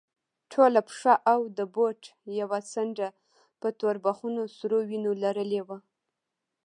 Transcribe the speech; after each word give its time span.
ټوله 0.51 0.79
پښه 0.87 1.13
او 1.33 1.39
د 1.57 1.59
بوټ 1.75 2.01
يوه 2.39 2.59
څنډه 2.71 3.07
په 3.59 3.67
توربخونو 3.79 4.41
سرو 4.57 4.79
وينو 4.89 5.11
لړلې 5.23 5.61
وه. 5.67 5.77